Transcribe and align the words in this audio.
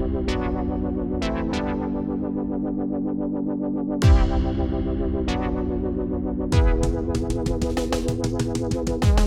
Thank 0.00 0.30
you. 9.04 9.19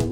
you. 0.00 0.11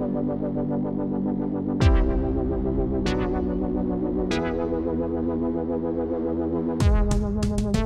Thank 0.00 0.12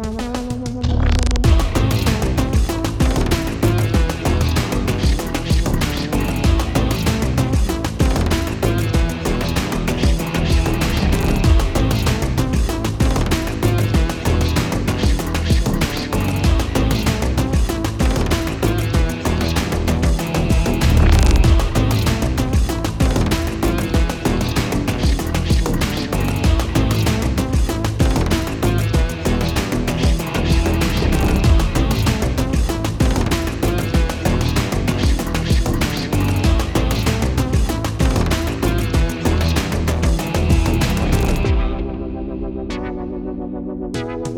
you. 0.06 0.11